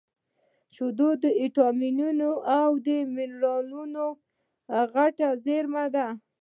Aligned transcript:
شیدې 0.75 1.09
د 1.23 1.23
ویټامینونو 1.39 2.29
او 2.57 2.67
مینرالونو 3.15 4.05
غټه 4.93 5.29
زېرمه 5.45 5.85
ده 5.95 6.07